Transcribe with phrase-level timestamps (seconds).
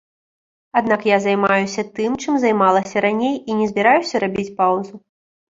[0.79, 4.95] Аднак я займаюся тым, чым займалася раней, і не збіраюся рабіць паўзу.